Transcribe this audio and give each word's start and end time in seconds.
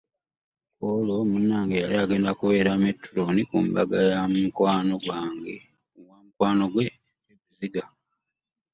Ku 0.75 0.83
olwo 0.95 1.15
munnange 1.31 1.75
yali 1.83 1.95
agenda 2.03 2.31
kubeera 2.39 2.71
mettulooni 2.83 3.41
ku 3.49 3.57
mbaga 3.67 3.97
ya 4.09 4.21
mukwano 6.31 6.63
gwe 6.73 6.85
e 7.31 7.33
Buziga. 7.39 7.83